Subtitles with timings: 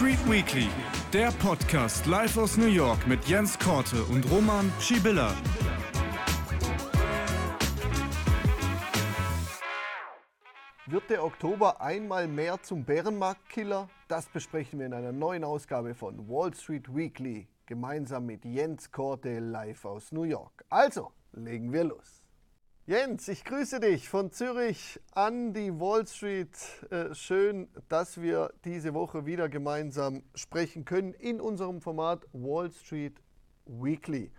[0.00, 0.66] Street Weekly,
[1.12, 5.34] der Podcast live aus New York mit Jens Korte und Roman Schibilla.
[10.86, 13.90] Wird der Oktober einmal mehr zum Bärenmarktkiller?
[14.08, 19.38] Das besprechen wir in einer neuen Ausgabe von Wall Street Weekly gemeinsam mit Jens Korte
[19.38, 20.64] live aus New York.
[20.70, 22.19] Also, legen wir los.
[22.90, 26.50] Jens, ich grüße dich von Zürich an die Wall Street.
[26.90, 33.22] Äh, schön, dass wir diese Woche wieder gemeinsam sprechen können in unserem Format Wall Street
[33.64, 34.32] Weekly.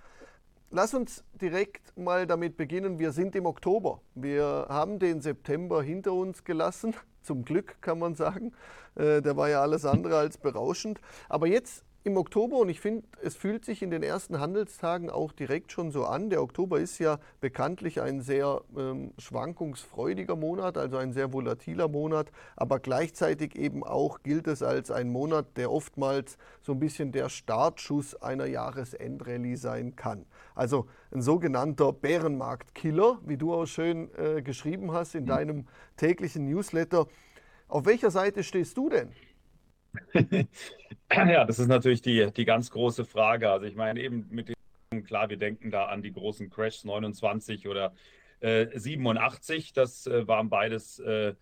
[0.69, 2.99] Lass uns direkt mal damit beginnen.
[2.99, 4.01] Wir sind im Oktober.
[4.15, 6.93] Wir haben den September hinter uns gelassen.
[7.21, 8.51] Zum Glück kann man sagen.
[8.95, 10.99] Äh, der war ja alles andere als berauschend.
[11.29, 15.31] Aber jetzt im Oktober und ich finde, es fühlt sich in den ersten Handelstagen auch
[15.31, 16.31] direkt schon so an.
[16.31, 22.31] Der Oktober ist ja bekanntlich ein sehr ähm, schwankungsfreudiger Monat, also ein sehr volatiler Monat,
[22.55, 27.29] aber gleichzeitig eben auch gilt es als ein Monat, der oftmals so ein bisschen der
[27.29, 30.25] Startschuss einer Jahresendrallye sein kann.
[30.55, 35.27] Also ein sogenannter Bärenmarktkiller, wie du auch schön äh, geschrieben hast in mhm.
[35.27, 37.05] deinem täglichen Newsletter.
[37.67, 39.11] Auf welcher Seite stehst du denn?
[41.11, 43.49] ja, das ist natürlich die, die ganz große Frage.
[43.49, 47.67] Also ich meine eben mit dem, klar, wir denken da an die großen Crashs 29
[47.67, 47.93] oder
[48.39, 49.73] äh, 87.
[49.73, 51.33] Das äh, waren beides äh,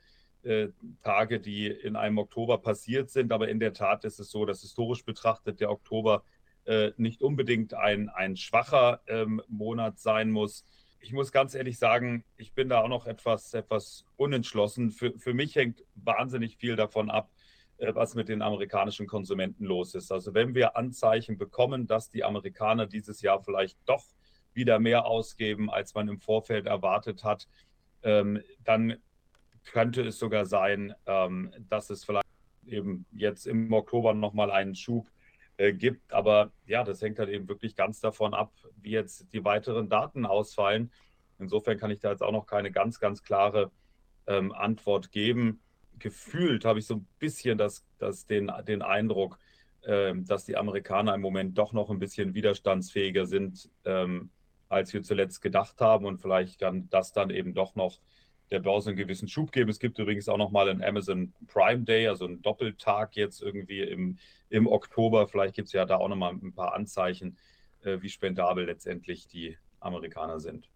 [0.43, 0.69] äh,
[1.03, 3.31] Tage, die in einem Oktober passiert sind.
[3.31, 6.23] Aber in der Tat ist es so, dass historisch betrachtet der Oktober
[6.65, 10.65] äh, nicht unbedingt ein, ein schwacher ähm, Monat sein muss.
[11.01, 14.91] Ich muss ganz ehrlich sagen, ich bin da auch noch etwas, etwas unentschlossen.
[14.91, 17.31] Für, für mich hängt wahnsinnig viel davon ab,
[17.79, 20.11] was mit den amerikanischen Konsumenten los ist.
[20.11, 24.03] Also wenn wir Anzeichen bekommen, dass die Amerikaner dieses Jahr vielleicht doch
[24.53, 27.47] wieder mehr ausgeben, als man im Vorfeld erwartet hat,
[28.03, 28.97] ähm, dann
[29.71, 32.25] könnte es sogar sein, ähm, dass es vielleicht
[32.65, 35.07] eben jetzt im Oktober nochmal einen Schub
[35.57, 36.11] äh, gibt.
[36.11, 38.51] Aber ja, das hängt halt eben wirklich ganz davon ab,
[38.81, 40.91] wie jetzt die weiteren Daten ausfallen.
[41.37, 43.71] Insofern kann ich da jetzt auch noch keine ganz, ganz klare
[44.27, 45.61] ähm, Antwort geben
[45.99, 49.39] gefühlt habe ich so ein bisschen das, das den, den Eindruck,
[49.85, 54.29] ähm, dass die Amerikaner im Moment doch noch ein bisschen widerstandsfähiger sind, ähm,
[54.67, 56.05] als wir zuletzt gedacht haben.
[56.05, 57.99] Und vielleicht kann das dann eben doch noch
[58.51, 59.69] der Börse einen gewissen Schub geben.
[59.69, 63.81] Es gibt übrigens auch noch mal einen Amazon Prime Day, also einen Doppeltag jetzt irgendwie
[63.81, 64.17] im,
[64.49, 65.27] im Oktober.
[65.27, 67.37] Vielleicht gibt es ja da auch noch mal ein paar Anzeichen,
[67.83, 70.69] äh, wie spendabel letztendlich die Amerikaner sind.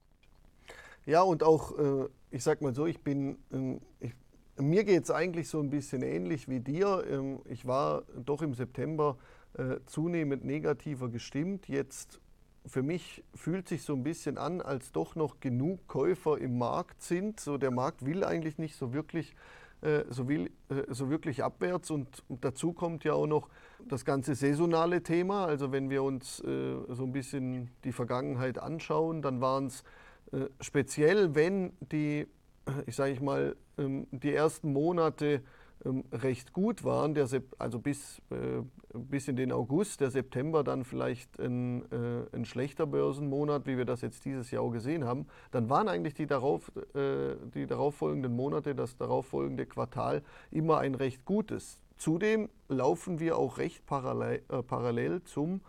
[1.06, 4.14] Ja, und auch, äh, ich sag mal so, ich bin, äh, ich
[4.60, 7.04] mir geht es eigentlich so ein bisschen ähnlich wie dir.
[7.10, 9.18] Ähm, ich war doch im September
[9.58, 11.68] äh, zunehmend negativer gestimmt.
[11.68, 12.20] Jetzt
[12.66, 17.02] für mich fühlt sich so ein bisschen an, als doch noch genug Käufer im Markt
[17.02, 17.40] sind.
[17.40, 19.36] So der Markt will eigentlich nicht so wirklich,
[19.82, 21.90] äh, so, will, äh, so wirklich abwärts.
[21.90, 23.50] Und, dazu kommt ja auch noch
[23.90, 25.46] das ganze saisonale Thema.
[25.46, 29.84] Also wenn wir uns so ein bisschen die Vergangenheit anschauen, dann waren es
[30.62, 32.28] speziell, wenn die
[32.86, 35.42] ich sage ich mal, ähm, die ersten Monate
[35.86, 37.18] ähm, recht gut waren,
[37.58, 38.62] also bis, äh,
[38.94, 43.86] bis in den August, der September dann vielleicht ein, äh, ein schlechter Börsenmonat, wie wir
[43.86, 48.34] das jetzt dieses Jahr auch gesehen haben, dann waren eigentlich die, darauf, äh, die darauffolgenden
[48.34, 50.22] Monate, das darauffolgende Quartal
[50.52, 51.80] immer ein recht gutes.
[51.98, 55.62] Zudem laufen wir auch recht parallel, parallel zum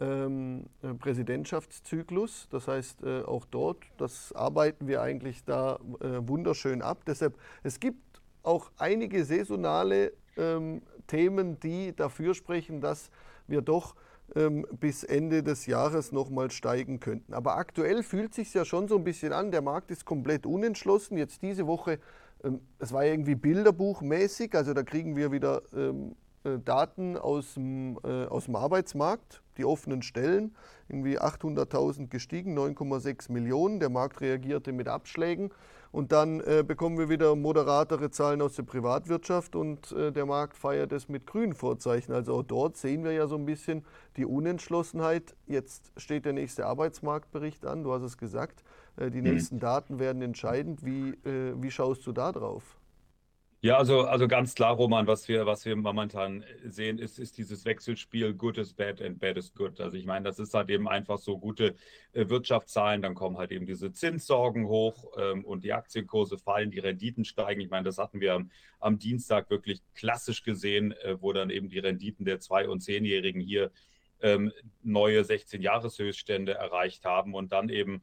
[0.00, 2.48] ähm, äh, Präsidentschaftszyklus.
[2.50, 7.02] Das heißt, äh, auch dort, das arbeiten wir eigentlich da äh, wunderschön ab.
[7.06, 13.10] Deshalb, es gibt auch einige saisonale ähm, Themen, die dafür sprechen, dass
[13.46, 13.94] wir doch
[14.36, 17.32] ähm, bis Ende des Jahres nochmal steigen könnten.
[17.32, 21.16] Aber aktuell fühlt sich ja schon so ein bisschen an, der Markt ist komplett unentschlossen.
[21.16, 21.98] Jetzt diese Woche,
[22.44, 27.98] ähm, es war irgendwie bilderbuchmäßig, also da kriegen wir wieder ähm, äh, Daten aus dem,
[28.04, 30.54] äh, aus dem Arbeitsmarkt, die offenen Stellen,
[30.88, 33.80] irgendwie 800.000 gestiegen, 9,6 Millionen.
[33.80, 35.50] Der Markt reagierte mit Abschlägen.
[35.90, 40.56] Und dann äh, bekommen wir wieder moderatere Zahlen aus der Privatwirtschaft und äh, der Markt
[40.56, 42.12] feiert es mit grünen Vorzeichen.
[42.12, 43.84] Also auch dort sehen wir ja so ein bisschen
[44.16, 45.34] die Unentschlossenheit.
[45.46, 48.64] Jetzt steht der nächste Arbeitsmarktbericht an, du hast es gesagt.
[48.96, 49.32] Äh, die mhm.
[49.32, 50.84] nächsten Daten werden entscheidend.
[50.84, 52.77] Wie, äh, wie schaust du da drauf?
[53.60, 57.64] Ja, also, also ganz klar, Roman, was wir, was wir momentan sehen, ist, ist dieses
[57.64, 59.80] Wechselspiel Good is bad and bad is good.
[59.80, 61.74] Also ich meine, das ist halt eben einfach so gute
[62.12, 66.78] äh, Wirtschaftszahlen, dann kommen halt eben diese Zinssorgen hoch ähm, und die Aktienkurse fallen, die
[66.78, 67.60] Renditen steigen.
[67.60, 71.68] Ich meine, das hatten wir am, am Dienstag wirklich klassisch gesehen, äh, wo dann eben
[71.68, 73.72] die Renditen der Zwei- und Zehnjährigen hier
[74.20, 74.52] ähm,
[74.84, 78.02] neue 16-Jahres-Höchststände erreicht haben und dann eben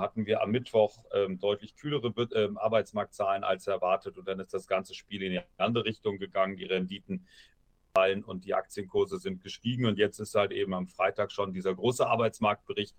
[0.00, 4.66] hatten wir am Mittwoch ähm, deutlich kühlere ähm, Arbeitsmarktzahlen als erwartet und dann ist das
[4.66, 6.56] ganze Spiel in die andere Richtung gegangen.
[6.56, 7.26] Die Renditen
[8.26, 9.86] und die Aktienkurse sind gestiegen.
[9.86, 12.96] Und jetzt ist halt eben am Freitag schon dieser große Arbeitsmarktbericht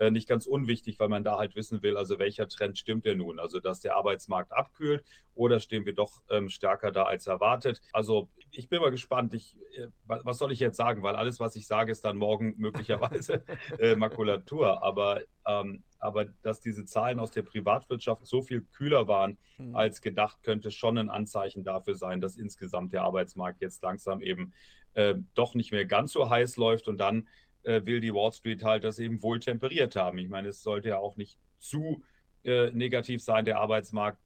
[0.00, 3.18] äh, nicht ganz unwichtig, weil man da halt wissen will, also welcher Trend stimmt denn
[3.18, 3.38] nun?
[3.38, 5.04] Also, dass der Arbeitsmarkt abkühlt
[5.34, 7.82] oder stehen wir doch ähm, stärker da als erwartet?
[7.92, 9.34] Also, ich bin mal gespannt.
[9.34, 11.02] Ich, äh, was soll ich jetzt sagen?
[11.02, 13.44] Weil alles, was ich sage, ist dann morgen möglicherweise
[13.78, 14.82] äh, Makulatur.
[14.82, 19.76] Aber, ähm, aber dass diese Zahlen aus der Privatwirtschaft so viel kühler waren mhm.
[19.76, 24.52] als gedacht, könnte schon ein Anzeichen dafür sein, dass insgesamt der Arbeitsmarkt jetzt langsam eben
[24.94, 27.28] äh, doch nicht mehr ganz so heiß läuft und dann
[27.62, 30.18] äh, will die Wall Street halt das eben wohl temperiert haben.
[30.18, 32.02] Ich meine, es sollte ja auch nicht zu
[32.44, 34.18] äh, negativ sein, der Arbeitsmarkt.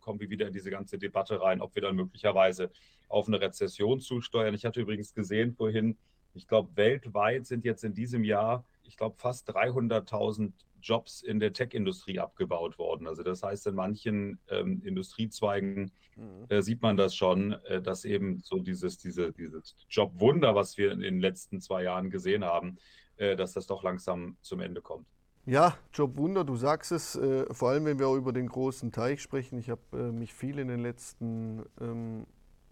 [0.00, 2.70] Kommen wir wieder in diese ganze Debatte rein, ob wir dann möglicherweise
[3.08, 4.54] auf eine Rezession zusteuern.
[4.54, 5.96] Ich hatte übrigens gesehen vorhin,
[6.34, 10.52] ich glaube, weltweit sind jetzt in diesem Jahr, ich glaube, fast 300.000
[10.84, 13.06] Jobs in der Tech-Industrie abgebaut worden.
[13.06, 16.46] Also das heißt, in manchen ähm, Industriezweigen mhm.
[16.48, 20.92] äh, sieht man das schon, äh, dass eben so dieses, diese, dieses Jobwunder, was wir
[20.92, 22.78] in den letzten zwei Jahren gesehen haben,
[23.16, 25.06] äh, dass das doch langsam zum Ende kommt.
[25.46, 29.20] Ja, Jobwunder, du sagst es, äh, vor allem wenn wir auch über den großen Teich
[29.20, 29.58] sprechen.
[29.58, 32.24] Ich habe äh, mich viel in den letzten ähm, äh,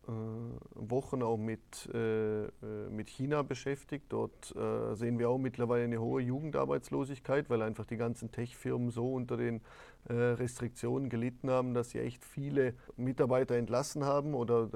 [0.06, 2.50] Wochen auch mit, äh, äh,
[2.90, 4.06] mit China beschäftigt.
[4.08, 4.54] Dort
[4.94, 9.60] sehen wir auch mittlerweile eine hohe Jugendarbeitslosigkeit, weil einfach die ganzen Tech-Firmen so unter den
[10.08, 14.69] Restriktionen gelitten haben, dass sie echt viele Mitarbeiter entlassen haben oder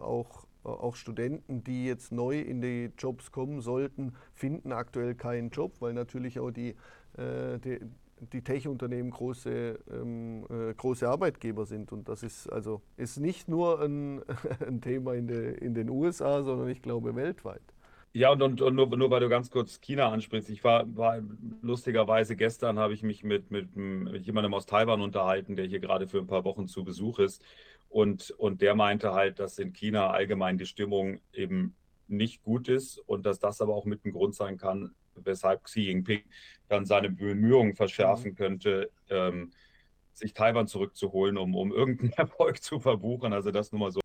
[0.00, 5.76] auch auch Studenten, die jetzt neu in die Jobs kommen sollten, finden aktuell keinen Job,
[5.80, 6.74] weil natürlich auch die,
[7.16, 7.80] die,
[8.32, 11.92] die Tech-Unternehmen große, ähm, äh, große Arbeitgeber sind.
[11.92, 14.22] Und das ist also ist nicht nur ein,
[14.66, 17.62] ein Thema in, de, in den USA, sondern ich glaube weltweit.
[18.12, 20.50] Ja, und, und, und nur, nur weil du ganz kurz China ansprichst.
[20.50, 21.20] Ich war, war
[21.62, 26.08] lustigerweise gestern habe ich mich mit, mit, mit jemandem aus Taiwan unterhalten, der hier gerade
[26.08, 27.40] für ein paar Wochen zu Besuch ist.
[27.88, 31.76] Und, und der meinte halt, dass in China allgemein die Stimmung eben
[32.08, 34.92] nicht gut ist und dass das aber auch mit ein Grund sein kann,
[35.24, 36.22] weshalb Xi Jinping
[36.68, 38.36] dann seine Bemühungen verschärfen mhm.
[38.36, 39.52] könnte, ähm,
[40.12, 43.32] sich Taiwan zurückzuholen, um, um irgendeinen Erfolg zu verbuchen.
[43.32, 44.00] Also das nur mal so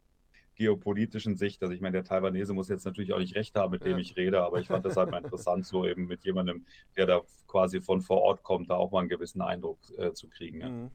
[0.55, 1.61] geopolitischen Sicht.
[1.61, 4.15] Also ich meine, der Taiwanese muss jetzt natürlich auch nicht recht haben, mit dem ich
[4.15, 6.65] rede, aber ich fand das halt mal interessant, so eben mit jemandem,
[6.95, 10.29] der da quasi von vor Ort kommt, da auch mal einen gewissen Eindruck äh, zu
[10.29, 10.61] kriegen.
[10.61, 10.69] Ja.
[10.69, 10.91] Mhm.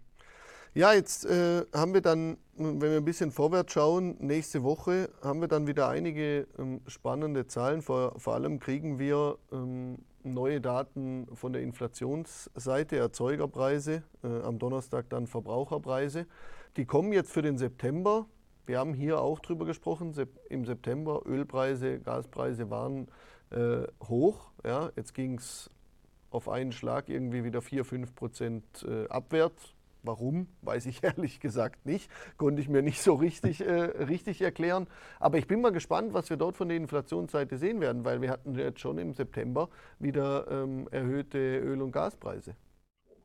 [0.72, 5.40] Ja, jetzt äh, haben wir dann, wenn wir ein bisschen vorwärts schauen, nächste Woche haben
[5.40, 7.82] wir dann wieder einige ähm, spannende Zahlen.
[7.82, 15.08] Vor, vor, allem kriegen wir ähm, neue Daten von der Inflationsseite, Erzeugerpreise, äh, am Donnerstag
[15.10, 16.26] dann Verbraucherpreise.
[16.76, 18.26] Die kommen jetzt für den September.
[18.66, 20.14] Wir haben hier auch drüber gesprochen,
[20.48, 23.08] im September Ölpreise, Gaspreise waren
[23.50, 24.50] äh, hoch.
[24.64, 25.70] Ja, jetzt ging es
[26.30, 31.86] auf einen Schlag irgendwie wieder 4, 5 Prozent äh, abwärts Warum, weiß ich ehrlich gesagt
[31.86, 32.10] nicht.
[32.36, 34.86] Konnte ich mir nicht so richtig, äh, richtig erklären.
[35.18, 38.30] Aber ich bin mal gespannt, was wir dort von der Inflationsseite sehen werden, weil wir
[38.30, 39.68] hatten jetzt schon im September
[39.98, 42.54] wieder ähm, erhöhte Öl- und Gaspreise.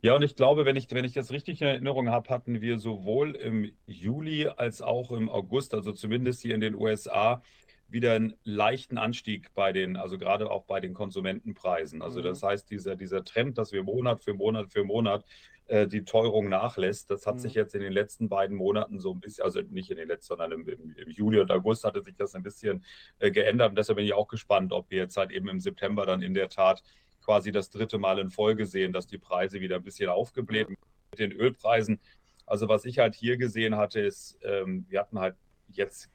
[0.02, 2.78] Ja, und ich glaube, wenn ich, wenn ich das richtig in Erinnerung habe, hatten wir
[2.78, 7.42] sowohl im Juli als auch im August, also zumindest hier in den USA,
[7.88, 12.02] wieder einen leichten Anstieg bei den, also gerade auch bei den Konsumentenpreisen.
[12.02, 12.48] Also das mhm.
[12.48, 15.26] heißt, dieser, dieser Trend, dass wir Monat für Monat für Monat
[15.68, 17.10] äh, die Teuerung nachlässt.
[17.10, 17.40] Das hat mhm.
[17.40, 20.28] sich jetzt in den letzten beiden Monaten so ein bisschen, also nicht in den letzten,
[20.28, 22.84] sondern im, im, im Juli und August hatte sich das ein bisschen
[23.20, 23.70] äh, geändert.
[23.70, 26.34] Und deshalb bin ich auch gespannt, ob wir jetzt halt eben im September dann in
[26.34, 26.84] der Tat
[27.24, 30.78] quasi das dritte Mal in Folge sehen, dass die Preise wieder ein bisschen aufgebläht mit
[31.18, 32.00] den Ölpreisen.
[32.46, 35.36] Also was ich halt hier gesehen hatte, ist, ähm, wir hatten halt
[35.70, 36.12] jetzt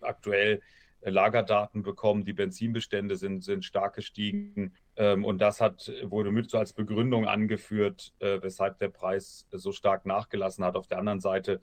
[0.00, 0.60] aktuell
[1.00, 4.74] Lagerdaten bekommen, die Benzinbestände sind, sind stark gestiegen.
[4.96, 9.72] Ähm, und das hat, wurde mit so als Begründung angeführt, äh, weshalb der Preis so
[9.72, 10.76] stark nachgelassen hat.
[10.76, 11.60] Auf der anderen Seite,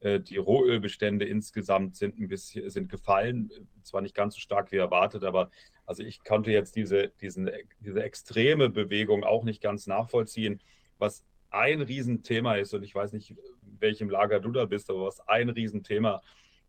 [0.00, 3.50] äh, die Rohölbestände insgesamt sind ein bisschen sind gefallen,
[3.82, 5.50] zwar nicht ganz so stark wie erwartet, aber
[5.86, 7.50] also ich konnte jetzt diese, diesen,
[7.80, 10.60] diese extreme Bewegung auch nicht ganz nachvollziehen.
[10.98, 15.20] Was ein Riesenthema ist, und ich weiß nicht, welchem Lager du da bist, aber was
[15.26, 16.22] ein Riesenthema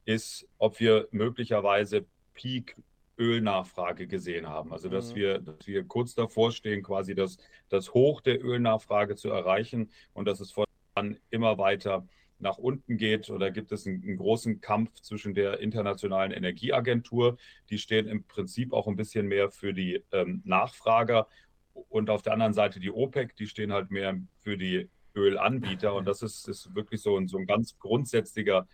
[0.06, 2.76] ist, ob wir möglicherweise Peak
[3.18, 4.74] Ölnachfrage gesehen haben.
[4.74, 5.16] Also dass, mhm.
[5.16, 7.38] wir, dass wir kurz davor stehen, quasi das,
[7.70, 12.08] das Hoch der Ölnachfrage zu erreichen und dass es von dann immer weiter
[12.40, 13.30] nach unten geht.
[13.30, 17.38] Oder gibt es einen, einen, großen Kampf zwischen der Internationalen Energieagentur,
[17.70, 21.28] die stehen im Prinzip auch ein bisschen mehr für die ähm, Nachfrager
[21.74, 25.94] und auf der anderen Seite die OPEC, die stehen halt mehr für die Ölanbieter.
[25.94, 28.68] Und das ist, ist wirklich so ein, so ein ganz grundsätzlicher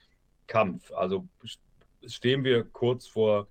[0.47, 0.91] Kampf.
[0.91, 1.27] Also
[2.05, 3.47] stehen wir kurz vor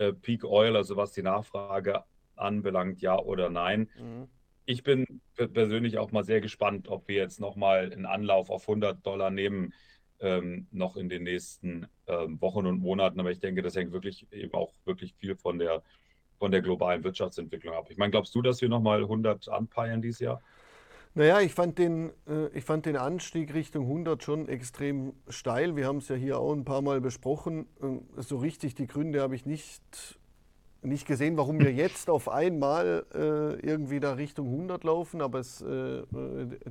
[0.00, 2.04] äh, Peak Oil, also was die Nachfrage
[2.34, 3.88] anbelangt, ja oder nein.
[3.98, 4.28] Mhm.
[4.64, 9.04] Ich bin persönlich auch mal sehr gespannt, ob wir jetzt nochmal einen Anlauf auf 100
[9.04, 9.74] Dollar nehmen
[10.20, 13.20] ähm, noch in den nächsten ähm, Wochen und Monaten.
[13.20, 15.82] Aber ich denke, das hängt wirklich eben auch wirklich viel von der,
[16.38, 17.88] von der globalen Wirtschaftsentwicklung ab.
[17.90, 20.40] Ich meine, glaubst du, dass wir nochmal 100 anpeilen dieses Jahr?
[21.14, 25.74] Naja, ich fand, den, äh, ich fand den Anstieg Richtung 100 schon extrem steil.
[25.74, 27.66] Wir haben es ja hier auch ein paar Mal besprochen.
[27.82, 30.20] Äh, so richtig die Gründe habe ich nicht,
[30.82, 35.20] nicht gesehen, warum wir jetzt auf einmal äh, irgendwie da Richtung 100 laufen.
[35.20, 36.04] Aber es, äh,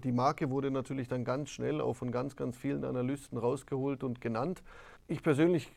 [0.06, 4.22] die Marke wurde natürlich dann ganz schnell auch von ganz, ganz vielen Analysten rausgeholt und
[4.22, 4.64] genannt.
[5.10, 5.70] Ich persönlich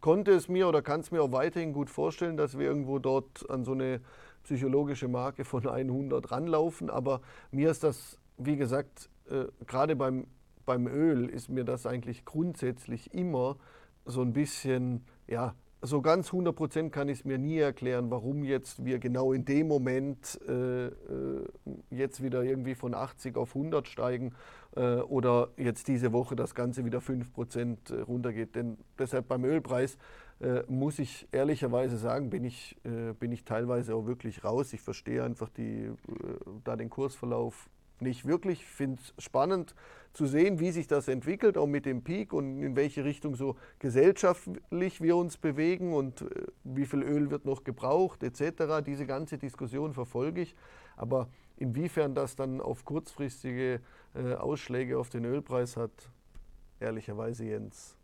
[0.00, 3.48] konnte es mir oder kann es mir auch weiterhin gut vorstellen, dass wir irgendwo dort
[3.48, 4.00] an so eine
[4.42, 6.90] psychologische Marke von 100 ranlaufen.
[6.90, 7.20] Aber
[7.50, 10.26] mir ist das, wie gesagt, äh, gerade beim,
[10.66, 13.56] beim Öl ist mir das eigentlich grundsätzlich immer
[14.04, 18.44] so ein bisschen, ja, so ganz 100 Prozent kann ich es mir nie erklären, warum
[18.44, 20.90] jetzt wir genau in dem Moment äh, äh
[21.90, 24.34] jetzt wieder irgendwie von 80 auf 100 steigen
[24.76, 28.54] äh, oder jetzt diese Woche das Ganze wieder 5 Prozent äh, runtergeht.
[28.54, 29.96] Denn deshalb beim Ölpreis
[30.40, 34.72] äh, muss ich ehrlicherweise sagen, bin ich, äh, bin ich teilweise auch wirklich raus.
[34.72, 35.94] Ich verstehe einfach die, äh,
[36.64, 37.68] da den Kursverlauf
[38.00, 38.60] nicht wirklich.
[38.60, 39.74] Ich finde es spannend
[40.12, 43.56] zu sehen, wie sich das entwickelt, auch mit dem Peak und in welche Richtung so
[43.78, 48.84] gesellschaftlich wir uns bewegen und äh, wie viel Öl wird noch gebraucht etc.
[48.84, 50.56] Diese ganze Diskussion verfolge ich.
[50.96, 53.80] Aber inwiefern das dann auf kurzfristige
[54.14, 56.10] äh, Ausschläge auf den Ölpreis hat,
[56.80, 57.96] ehrlicherweise Jens,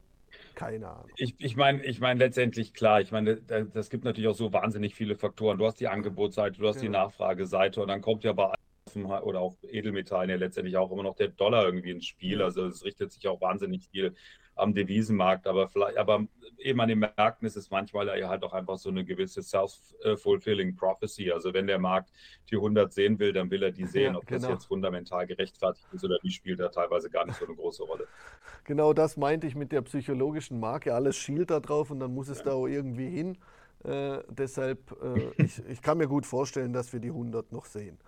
[0.56, 1.10] keine Ahnung.
[1.16, 4.96] Ich, ich meine, ich mein letztendlich klar, ich meine, das gibt natürlich auch so wahnsinnig
[4.96, 5.58] viele Faktoren.
[5.58, 6.84] Du hast die Angebotsseite, du hast genau.
[6.84, 8.52] die Nachfrageseite und dann kommt ja bei
[9.04, 12.42] oder auch Edelmetallen ja letztendlich auch immer noch der Dollar irgendwie ins Spiel.
[12.42, 14.14] Also es richtet sich auch wahnsinnig viel
[14.56, 16.26] am Devisenmarkt, aber vielleicht, aber
[16.58, 21.30] eben an den Märkten ist es manchmal halt auch einfach so eine gewisse self-fulfilling prophecy.
[21.30, 22.10] Also wenn der Markt
[22.50, 24.14] die 100 sehen will, dann will er die sehen.
[24.14, 24.40] Ja, Ob genau.
[24.40, 27.82] das jetzt fundamental gerechtfertigt ist oder nicht, spielt da teilweise gar nicht so eine große
[27.84, 28.06] Rolle.
[28.64, 30.94] Genau das meinte ich mit der psychologischen Marke.
[30.94, 32.46] Alles schielt da drauf und dann muss es ja.
[32.46, 33.38] da auch irgendwie hin.
[33.84, 37.98] Äh, deshalb, äh, ich, ich kann mir gut vorstellen, dass wir die 100 noch sehen.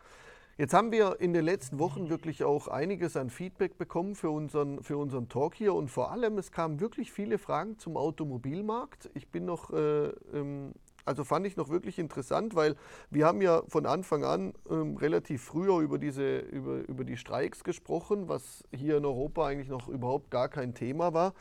[0.60, 4.82] Jetzt haben wir in den letzten Wochen wirklich auch einiges an Feedback bekommen für unseren,
[4.82, 9.08] für unseren Talk hier und vor allem, es kamen wirklich viele Fragen zum Automobilmarkt.
[9.14, 10.72] Ich bin noch, äh, ähm,
[11.04, 12.74] also fand ich noch wirklich interessant, weil
[13.08, 17.62] wir haben ja von Anfang an ähm, relativ früher über, diese, über, über die Streiks
[17.62, 21.34] gesprochen, was hier in Europa eigentlich noch überhaupt gar kein Thema war.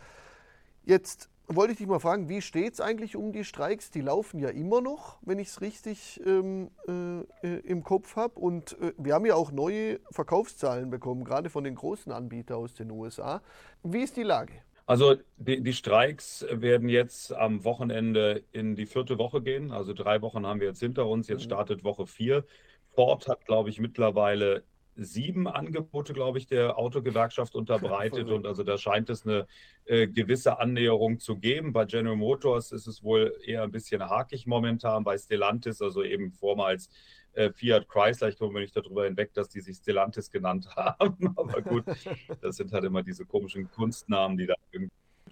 [0.83, 3.89] Jetzt wollte ich dich mal fragen, wie steht es eigentlich um die Streiks?
[3.89, 8.39] Die laufen ja immer noch, wenn ich es richtig ähm, äh, äh, im Kopf habe.
[8.39, 12.73] Und äh, wir haben ja auch neue Verkaufszahlen bekommen, gerade von den großen Anbietern aus
[12.73, 13.41] den USA.
[13.83, 14.53] Wie ist die Lage?
[14.85, 19.71] Also die, die, Streiks werden jetzt am Wochenende in die vierte Woche gehen.
[19.71, 21.27] Also drei Wochen haben wir jetzt hinter uns.
[21.27, 21.45] Jetzt mhm.
[21.45, 22.45] startet Woche vier.
[22.93, 24.63] Ford hat, glaube ich, mittlerweile
[24.97, 28.29] sieben Angebote, glaube ich, der Autogewerkschaft unterbreitet.
[28.29, 29.47] und also da scheint es eine
[29.85, 31.73] äh, gewisse Annäherung zu geben.
[31.73, 35.03] Bei General Motors ist es wohl eher ein bisschen hakig momentan.
[35.03, 36.89] Bei Stellantis, also eben vormals
[37.33, 41.33] äh, Fiat Chrysler, ich komme mir nicht darüber hinweg, dass die sich Stellantis genannt haben.
[41.35, 41.85] Aber gut,
[42.41, 44.55] das sind halt immer diese komischen Kunstnamen, die da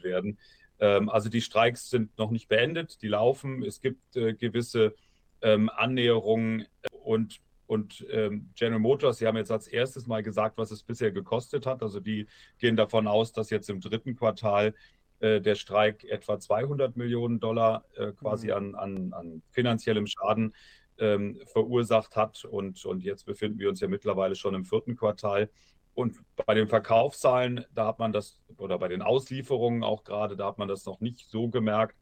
[0.02, 0.38] werden.
[0.80, 3.64] Ähm, also die Streiks sind noch nicht beendet, die laufen.
[3.64, 4.94] Es gibt äh, gewisse
[5.42, 6.68] ähm, Annäherungen
[7.04, 11.12] und und ähm, General Motors, Sie haben jetzt als erstes mal gesagt, was es bisher
[11.12, 11.82] gekostet hat.
[11.82, 12.28] Also die
[12.60, 14.74] gehen davon aus, dass jetzt im dritten Quartal
[15.20, 18.54] äh, der Streik etwa 200 Millionen Dollar äh, quasi mhm.
[18.54, 20.54] an, an, an, finanziellem Schaden
[20.98, 22.46] ähm, verursacht hat.
[22.46, 25.50] Und, und jetzt befinden wir uns ja mittlerweile schon im vierten Quartal.
[25.94, 30.48] Und bei den Verkaufszahlen, da hat man das, oder bei den Auslieferungen auch gerade, da
[30.48, 31.96] hat man das noch nicht so gemerkt.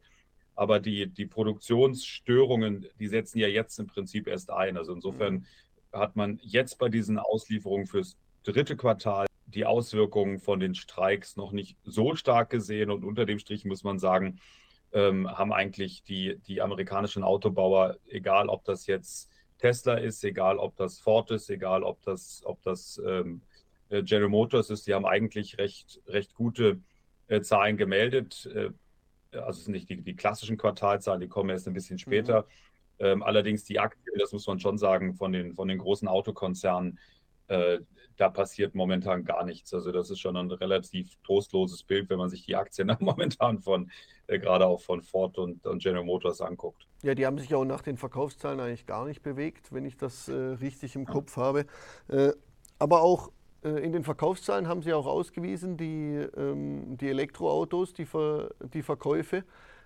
[0.54, 4.76] Aber die, die Produktionsstörungen, die setzen ja jetzt im Prinzip erst ein.
[4.76, 5.44] Also insofern mhm.
[5.92, 11.52] hat man jetzt bei diesen Auslieferungen fürs dritte Quartal die Auswirkungen von den Streiks noch
[11.52, 12.90] nicht so stark gesehen.
[12.90, 14.40] Und unter dem Strich muss man sagen,
[14.92, 20.76] ähm, haben eigentlich die, die amerikanischen Autobauer, egal ob das jetzt Tesla ist, egal ob
[20.76, 23.42] das Ford ist, egal ob das, ob das ähm,
[23.88, 26.80] äh, General Motors ist, die haben eigentlich recht, recht gute
[27.28, 28.46] äh, Zahlen gemeldet.
[28.54, 28.70] Äh,
[29.34, 32.42] also es sind nicht die, die klassischen Quartalzahlen, die kommen erst ein bisschen später.
[32.42, 32.46] Mhm.
[33.06, 36.98] Ähm, allerdings die Aktien, das muss man schon sagen, von den, von den großen Autokonzernen,
[37.48, 37.80] äh,
[38.16, 39.74] da passiert momentan gar nichts.
[39.74, 43.90] Also das ist schon ein relativ trostloses Bild, wenn man sich die Aktien momentan von,
[44.28, 46.86] äh, gerade auch von Ford und, und, General Motors anguckt.
[47.02, 50.28] Ja, die haben sich auch nach den Verkaufszahlen eigentlich gar nicht bewegt, wenn ich das
[50.28, 51.66] äh, richtig im Kopf habe.
[52.08, 52.32] Äh,
[52.78, 53.32] aber auch äh,
[53.68, 59.44] in den Verkaufszahlen haben Sie auch ausgewiesen, die, ähm, die Elektroautos, die, Ver, die Verkäufe.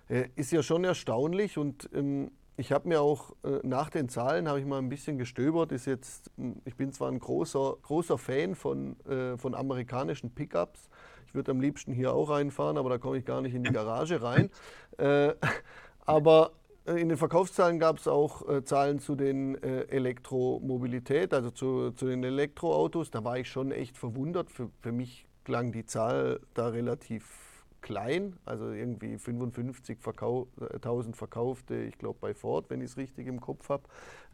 [0.09, 4.49] Äh, ist ja schon erstaunlich und ähm, ich habe mir auch äh, nach den Zahlen
[4.49, 5.71] habe ich mal ein bisschen gestöbert.
[5.71, 10.89] Ist jetzt, hm, ich bin zwar ein großer, großer Fan von, äh, von amerikanischen Pickups.
[11.27, 13.71] Ich würde am liebsten hier auch reinfahren, aber da komme ich gar nicht in die
[13.71, 14.49] Garage rein.
[14.97, 15.35] Äh,
[16.05, 16.58] aber äh,
[16.95, 22.07] in den Verkaufszahlen gab es auch äh, Zahlen zu den äh, Elektromobilität, also zu, zu,
[22.07, 23.11] den Elektroautos.
[23.11, 24.51] Da war ich schon echt verwundert.
[24.51, 27.49] Für, für mich klang die Zahl da relativ
[27.81, 30.47] klein, also irgendwie 55.000 Verkau
[31.13, 33.83] verkaufte, ich glaube bei Ford, wenn ich es richtig im Kopf habe,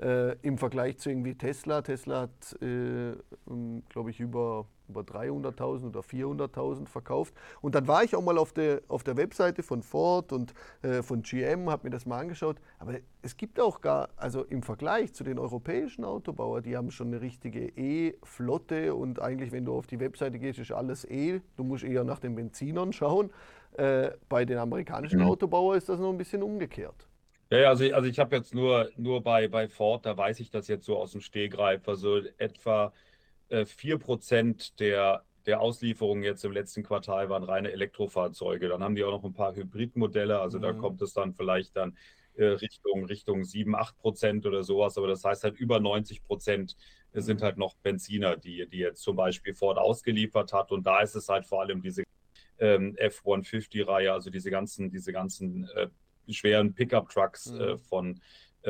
[0.01, 1.81] äh, im Vergleich zu irgendwie Tesla.
[1.81, 3.11] Tesla hat, äh,
[3.47, 7.33] ähm, glaube ich, über über 300.000 oder 400.000 verkauft.
[7.61, 11.01] Und dann war ich auch mal auf der, auf der Webseite von Ford und äh,
[11.01, 12.57] von GM, habe mir das mal angeschaut.
[12.79, 17.07] Aber es gibt auch gar, also im Vergleich zu den europäischen Autobauern, die haben schon
[17.07, 21.41] eine richtige E-Flotte und eigentlich, wenn du auf die Webseite gehst, ist alles E.
[21.57, 23.31] Du musst eher nach den Benzinern schauen.
[23.77, 25.27] Äh, bei den amerikanischen mhm.
[25.27, 27.07] Autobauern ist das noch ein bisschen umgekehrt.
[27.51, 30.67] Ja, also, also ich habe jetzt nur, nur bei, bei Ford, da weiß ich das
[30.67, 32.91] jetzt so aus dem Stehgreif, also etwa
[33.51, 38.67] 4% äh, der, der Auslieferungen jetzt im letzten Quartal waren reine Elektrofahrzeuge.
[38.67, 40.63] Dann haben die auch noch ein paar Hybridmodelle, also mhm.
[40.63, 41.97] da kommt es dann vielleicht dann
[42.35, 44.97] äh, Richtung, Richtung 7, 8 Prozent oder sowas.
[44.97, 46.75] Aber das heißt halt über 90 Prozent
[47.13, 47.43] sind mhm.
[47.43, 50.71] halt noch Benziner, die, die jetzt zum Beispiel Ford ausgeliefert hat.
[50.71, 52.03] Und da ist es halt vor allem diese
[52.59, 55.87] ähm, F-150-Reihe, also diese ganzen, diese ganzen äh,
[56.29, 57.61] schweren Pickup-Trucks mhm.
[57.61, 58.19] äh, von äh,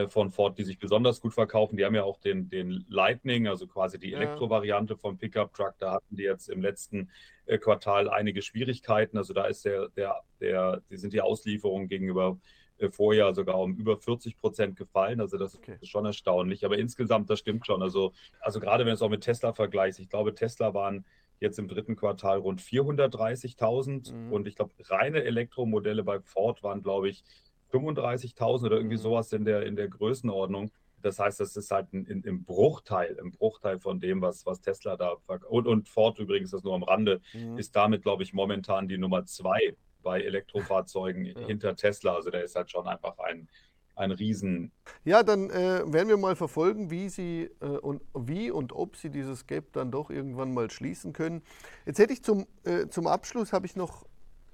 [0.09, 1.77] von Ford, die sich besonders gut verkaufen.
[1.77, 5.75] Die haben ja auch den, den Lightning, also quasi die Elektrovariante vom Pickup Truck.
[5.79, 7.09] Da hatten die jetzt im letzten
[7.45, 9.17] äh, Quartal einige Schwierigkeiten.
[9.17, 12.37] Also da ist der, der, der, die sind die Auslieferungen gegenüber
[12.77, 15.21] äh, Vorjahr sogar um über 40 Prozent gefallen.
[15.21, 15.77] Also das okay.
[15.79, 16.65] ist schon erstaunlich.
[16.65, 17.81] Aber insgesamt, das stimmt schon.
[17.81, 21.05] Also, also gerade wenn du es auch mit Tesla vergleichst, ich glaube, Tesla waren
[21.39, 24.33] jetzt im dritten Quartal rund 430.000 mhm.
[24.33, 27.23] und ich glaube, reine Elektromodelle bei Ford waren, glaube ich,
[27.72, 30.72] 35.000 oder irgendwie sowas in der, in der Größenordnung.
[31.01, 34.98] Das heißt, das ist halt ein, im Bruchteil, im Bruchteil von dem, was, was Tesla
[34.98, 35.15] da
[35.50, 37.59] und, und Ford übrigens, das nur am Rande, mhm.
[37.59, 41.39] ist damit, glaube ich, momentan die Nummer zwei bei Elektrofahrzeugen ja.
[41.46, 42.16] hinter Tesla.
[42.16, 43.48] Also der ist halt schon einfach ein,
[43.96, 44.72] ein Riesen.
[45.03, 49.09] Ja, dann äh, werden wir mal verfolgen, wie sie äh, und wie und ob sie
[49.09, 51.42] dieses Gap dann doch irgendwann mal schließen können.
[51.85, 54.05] Jetzt hätte ich zum, äh, zum Abschluss habe ich noch,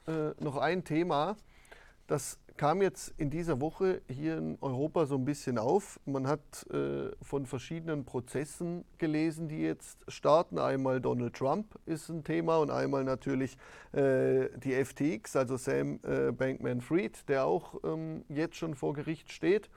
[0.08, 1.38] äh, noch ein Thema,
[2.08, 6.00] das kam jetzt in dieser Woche hier in Europa so ein bisschen auf.
[6.06, 10.60] Man hat äh, von verschiedenen Prozessen gelesen, die jetzt starten.
[10.60, 13.58] Einmal Donald Trump ist ein Thema und einmal natürlich
[13.94, 19.70] äh, die FTX, also Sam äh, Bankman-Fried, der auch ähm, jetzt schon vor Gericht steht.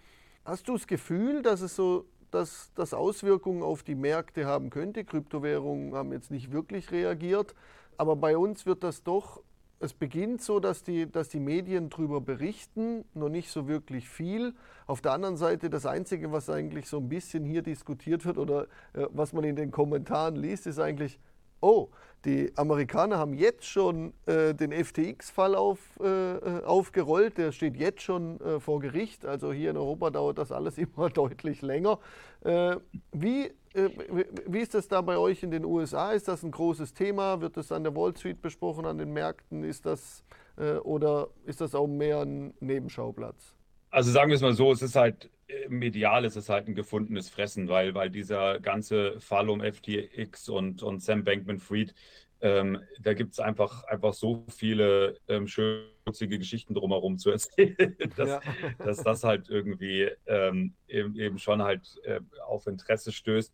[0.45, 5.05] Hast du das Gefühl, dass es so dass das Auswirkungen auf die Märkte haben könnte?
[5.05, 7.55] Kryptowährungen haben jetzt nicht wirklich reagiert,
[7.97, 9.41] aber bei uns wird das doch
[9.85, 14.55] es beginnt so, dass die, dass die Medien darüber berichten, noch nicht so wirklich viel.
[14.87, 18.65] Auf der anderen Seite, das Einzige, was eigentlich so ein bisschen hier diskutiert wird oder
[18.95, 21.19] äh, was man in den Kommentaren liest, ist eigentlich,
[21.61, 21.89] oh,
[22.25, 28.01] die Amerikaner haben jetzt schon äh, den FTX-Fall auf, äh, äh, aufgerollt, der steht jetzt
[28.01, 29.27] schon äh, vor Gericht.
[29.27, 31.99] Also hier in Europa dauert das alles immer deutlich länger.
[32.43, 32.77] Äh,
[33.13, 36.13] wie, wie ist das da bei euch in den USA?
[36.13, 37.41] Ist das ein großes Thema?
[37.41, 39.65] Wird das an der Wall Street besprochen, an den Märkten?
[39.65, 40.25] Ist das,
[40.85, 43.55] oder ist das auch mehr ein Nebenschauplatz?
[43.91, 45.29] Also sagen wir es mal so, es ist halt
[45.69, 50.83] medial ist es halt ein gefundenes Fressen, weil, weil dieser ganze Fall um FTX und,
[50.83, 51.95] und Sam Bankman-Fried,
[52.41, 58.29] ähm, da gibt es einfach, einfach so viele ähm, schmutzige Geschichten drumherum zu erzählen, dass,
[58.29, 58.41] ja.
[58.79, 63.53] dass das halt irgendwie ähm, eben, eben, schon halt äh, auf Interesse stößt.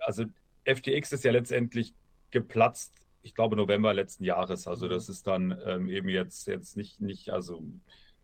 [0.00, 0.24] Also
[0.64, 1.94] FTX ist ja letztendlich
[2.30, 4.66] geplatzt, ich glaube November letzten Jahres.
[4.66, 5.12] Also das mhm.
[5.12, 7.62] ist dann ähm, eben jetzt, jetzt nicht, nicht, also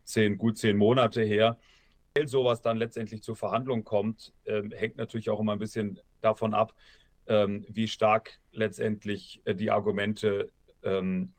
[0.04, 1.58] zehn, gut zehn Monate her
[2.24, 6.74] sowas dann letztendlich zur Verhandlung kommt, ähm, hängt natürlich auch immer ein bisschen davon ab,
[7.30, 10.50] ähm, wie stark letztendlich äh, die Argumente
[10.82, 11.32] ähm,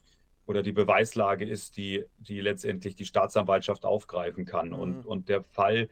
[0.47, 4.69] oder die Beweislage ist, die, die letztendlich die Staatsanwaltschaft aufgreifen kann.
[4.69, 4.75] Mhm.
[4.75, 5.89] Und, und der Fall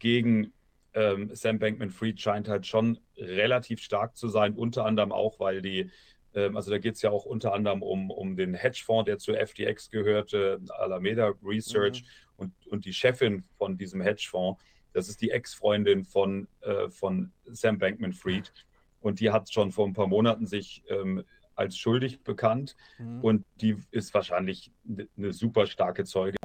[0.00, 0.52] gegen
[0.94, 5.90] ähm, Sam Bankman-Fried scheint halt schon relativ stark zu sein, unter anderem auch, weil die
[6.34, 9.36] ähm, also da geht es ja auch unter anderem um, um den Hedgefonds, der zur
[9.36, 12.02] FTX gehörte, Alameda Research.
[12.02, 12.06] Mhm.
[12.36, 14.60] Und, und die Chefin von diesem Hedgefonds,
[14.92, 18.52] das ist die Ex-Freundin von, äh, von Sam Bankman-Fried.
[19.00, 22.76] Und die hat schon vor ein paar Monaten sich ähm, als schuldig bekannt.
[22.98, 23.20] Mhm.
[23.20, 24.72] Und die ist wahrscheinlich
[25.16, 26.36] eine super starke Zeuge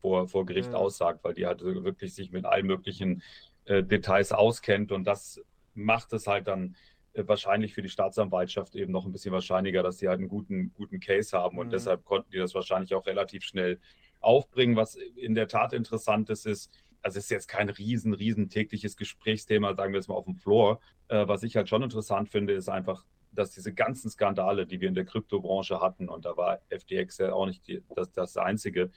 [0.00, 0.76] vor, vor Gericht ja.
[0.76, 3.22] aussagt, weil die halt wirklich sich mit allen möglichen
[3.64, 4.92] äh, Details auskennt.
[4.92, 5.40] Und das
[5.74, 6.76] macht es halt dann
[7.14, 10.72] äh, wahrscheinlich für die Staatsanwaltschaft eben noch ein bisschen wahrscheinlicher, dass sie halt einen guten,
[10.74, 11.58] guten Case haben.
[11.58, 11.72] Und mhm.
[11.72, 13.80] deshalb konnten die das wahrscheinlich auch relativ schnell
[14.20, 14.76] aufbringen.
[14.76, 16.70] Was in der Tat interessant ist, ist,
[17.04, 20.36] also es ist jetzt kein riesen, riesen tägliches Gesprächsthema, sagen wir jetzt mal auf dem
[20.36, 20.80] Floor.
[21.08, 24.88] Äh, was ich halt schon interessant finde, ist einfach dass diese ganzen Skandale, die wir
[24.88, 28.90] in der Kryptobranche hatten, und da war FTX ja auch nicht die, das, das Einzige,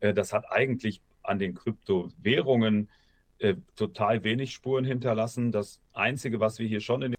[0.00, 2.90] äh, das hat eigentlich an den Kryptowährungen
[3.38, 5.52] äh, total wenig Spuren hinterlassen.
[5.52, 7.14] Das Einzige, was wir hier schon in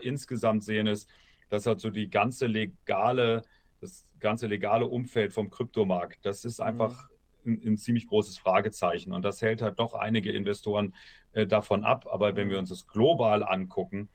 [0.00, 1.08] insgesamt sehen, ist,
[1.48, 3.42] dass halt so die ganze legale,
[3.80, 7.11] das ganze legale Umfeld vom Kryptomarkt, das ist einfach mhm.
[7.44, 9.12] Ein, ziemlich großes Fragezeichen.
[9.12, 10.94] Und das hält halt doch einige Investoren
[11.32, 12.06] äh, davon ab.
[12.10, 14.08] Aber wenn wir uns das global angucken,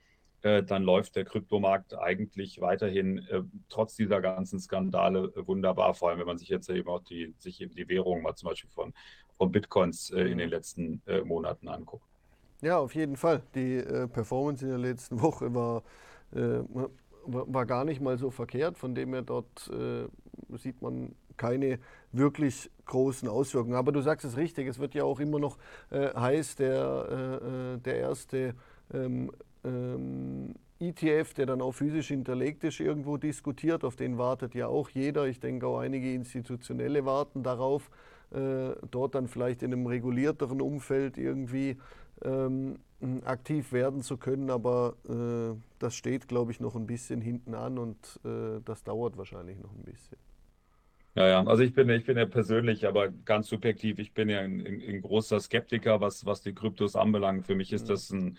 [0.44, 6.10] äh, dann läuft der Kryptomarkt eigentlich weiterhin äh, trotz dieser ganzen Skandale äh, wunderbar, vor
[6.10, 8.70] allem wenn man sich jetzt eben auch die, sich eben die Währung mal zum Beispiel
[8.70, 8.94] von,
[9.36, 12.06] von Bitcoins äh, in den letzten äh, Monaten anguckt.
[12.62, 13.42] Ja, auf jeden Fall.
[13.54, 15.84] Die Performance in der letzten Woche war,
[16.32, 19.72] war gar nicht mal so verkehrt, von dem her dort
[20.56, 21.80] sieht man keine
[22.12, 23.76] wirklich großen Auswirkungen.
[23.76, 25.58] Aber du sagst es richtig, es wird ja auch immer noch
[25.90, 28.56] äh, heiß, der, äh, der erste
[28.94, 29.32] ähm,
[29.64, 33.84] ähm, ETF, der dann auch physisch hinterlegt ist, irgendwo diskutiert.
[33.84, 35.28] Auf den wartet ja auch jeder.
[35.28, 37.90] Ich denke auch einige Institutionelle warten darauf,
[38.32, 41.78] äh, dort dann vielleicht in einem regulierteren Umfeld irgendwie
[42.24, 42.80] ähm,
[43.26, 44.50] aktiv werden zu können.
[44.50, 49.18] Aber äh, das steht, glaube ich, noch ein bisschen hinten an und äh, das dauert
[49.18, 50.18] wahrscheinlich noch ein bisschen.
[51.18, 54.42] Ja, ja, also ich bin, ich bin ja persönlich, aber ganz subjektiv, ich bin ja
[54.42, 57.48] ein, ein, ein großer Skeptiker, was, was die Kryptos anbelangt.
[57.48, 57.88] Für mich ist mhm.
[57.88, 58.38] das ein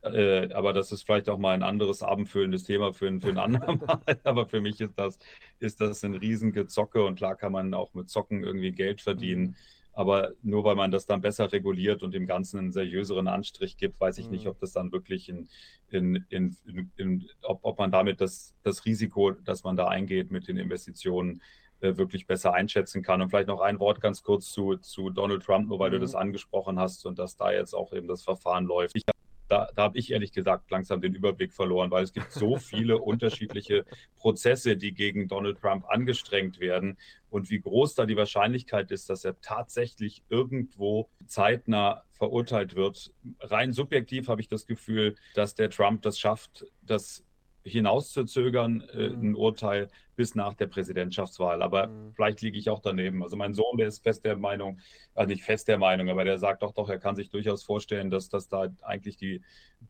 [0.00, 4.00] äh, aber das ist vielleicht auch mal ein anderes abendfüllendes Thema für, für ein andermal.
[4.24, 5.18] aber für mich ist das,
[5.58, 9.42] ist das ein Riesengezocke und klar kann man auch mit Zocken irgendwie Geld verdienen.
[9.42, 9.54] Mhm.
[9.92, 14.00] Aber nur weil man das dann besser reguliert und dem Ganzen einen seriöseren Anstrich gibt,
[14.00, 14.32] weiß ich mhm.
[14.32, 15.48] nicht, ob das dann wirklich in,
[15.90, 16.56] in, in,
[16.96, 21.42] in, ob, ob man damit das, das Risiko, das man da eingeht mit den Investitionen,
[21.84, 23.22] wirklich besser einschätzen kann.
[23.22, 25.94] Und vielleicht noch ein Wort ganz kurz zu, zu Donald Trump, nur weil mhm.
[25.94, 28.96] du das angesprochen hast und dass da jetzt auch eben das Verfahren läuft.
[28.96, 29.04] Ich
[29.48, 32.98] da, da habe ich ehrlich gesagt langsam den Überblick verloren, weil es gibt so viele
[32.98, 33.84] unterschiedliche
[34.16, 36.96] Prozesse, die gegen Donald Trump angestrengt werden
[37.30, 43.12] und wie groß da die Wahrscheinlichkeit ist, dass er tatsächlich irgendwo zeitnah verurteilt wird.
[43.40, 47.24] Rein subjektiv habe ich das Gefühl, dass der Trump das schafft, das
[47.64, 49.30] hinauszuzögern, äh, mhm.
[49.30, 51.62] ein Urteil bis nach der Präsidentschaftswahl.
[51.62, 52.12] Aber mhm.
[52.14, 53.22] vielleicht liege ich auch daneben.
[53.22, 54.78] Also mein Sohn, der ist fest der Meinung,
[55.14, 58.10] also nicht fest der Meinung, aber der sagt doch, doch, er kann sich durchaus vorstellen,
[58.10, 59.42] dass, dass da eigentlich die,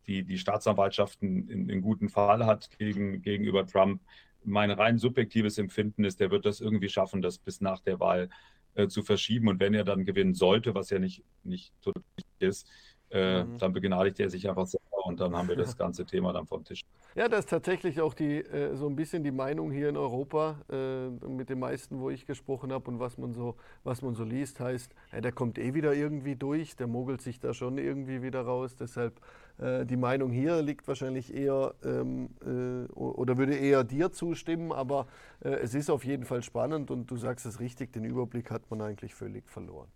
[0.07, 4.01] die, die Staatsanwaltschaft einen, einen guten Fall hat gegen, gegenüber Trump.
[4.45, 8.29] Mein rein subjektives Empfinden ist, der wird das irgendwie schaffen, das bis nach der Wahl
[8.75, 9.49] äh, zu verschieben.
[9.49, 11.73] Und wenn er dann gewinnen sollte, was ja nicht, nicht
[12.39, 12.69] ist,
[13.11, 13.59] äh, mhm.
[13.59, 16.65] dann begnadigt er sich einfach selber und dann haben wir das ganze Thema dann vom
[16.65, 16.83] Tisch.
[17.17, 20.57] Ja, das ist tatsächlich auch die, äh, so ein bisschen die Meinung hier in Europa
[20.69, 24.25] äh, mit den meisten, wo ich gesprochen habe und was man so, was man so
[24.25, 28.41] liest, heißt, der kommt eh wieder irgendwie durch, der mogelt sich da schon irgendwie wieder
[28.41, 28.75] raus.
[28.75, 29.21] Deshalb
[29.59, 35.07] äh, die Meinung hier liegt wahrscheinlich eher ähm, äh, oder würde eher dir zustimmen, aber
[35.39, 38.81] es ist auf jeden Fall spannend und du sagst es richtig, den Überblick hat man
[38.81, 39.87] eigentlich völlig verloren.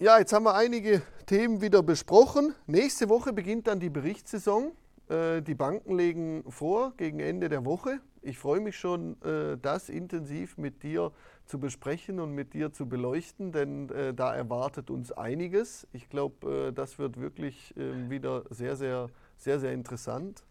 [0.00, 2.52] Ja, jetzt haben wir einige Themen wieder besprochen.
[2.66, 4.72] Nächste Woche beginnt dann die Berichtssaison.
[5.08, 8.00] Äh, die Banken legen vor gegen Ende der Woche.
[8.20, 11.12] Ich freue mich schon, äh, das intensiv mit dir
[11.46, 15.86] zu besprechen und mit dir zu beleuchten, denn äh, da erwartet uns einiges.
[15.92, 20.42] Ich glaube, das wird wirklich ähm, wieder sehr, sehr, sehr, sehr interessant.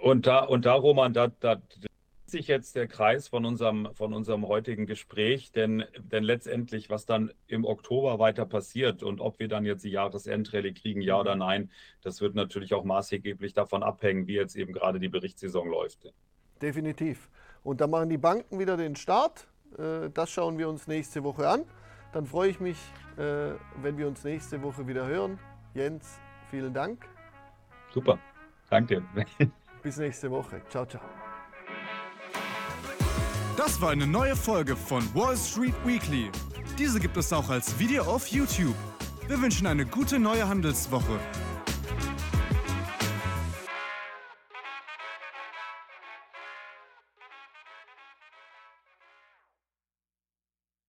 [0.00, 1.56] Und da, und da Roman, da, da,
[2.32, 7.32] sich jetzt der Kreis von unserem, von unserem heutigen Gespräch, denn, denn letztendlich, was dann
[7.46, 11.70] im Oktober weiter passiert und ob wir dann jetzt die Jahresendrallye kriegen, ja oder nein,
[12.02, 16.12] das wird natürlich auch maßgeblich davon abhängen, wie jetzt eben gerade die Berichtssaison läuft.
[16.60, 17.30] Definitiv.
[17.62, 19.46] Und da machen die Banken wieder den Start.
[19.78, 21.64] Äh, das schauen wir uns nächste Woche an.
[22.12, 22.78] Dann freue ich mich,
[23.16, 25.38] äh, wenn wir uns nächste Woche wieder hören.
[25.74, 26.18] Jens,
[26.50, 27.06] vielen Dank.
[27.92, 28.18] Super,
[28.68, 29.02] danke.
[29.82, 30.62] Bis nächste Woche.
[30.68, 31.31] Ciao, ciao.
[33.56, 36.30] Das war eine neue Folge von Wall Street Weekly.
[36.78, 38.74] Diese gibt es auch als Video auf YouTube.
[39.28, 41.20] Wir wünschen eine gute neue Handelswoche.